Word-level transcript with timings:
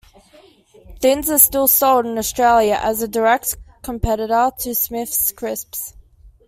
Thins 0.99 1.29
is 1.29 1.43
still 1.43 1.67
sold 1.67 2.07
in 2.07 2.17
Australia 2.17 2.79
as 2.81 3.03
a 3.03 3.07
direct 3.07 3.55
competitor 3.83 4.49
to 4.61 4.73
Smith's 4.73 5.31
Crisps. 5.31 5.95